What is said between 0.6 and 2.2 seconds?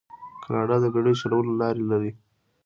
د بیړیو چلولو لارې لري.